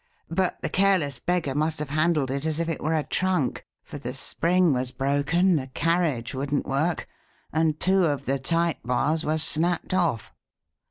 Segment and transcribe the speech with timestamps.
[0.31, 3.99] But the careless beggar must have handled it as if it were a trunk, for
[3.99, 7.07] the spring was broken, the carriage wouldn't work,
[7.53, 10.33] and two of the type bars were snapped off."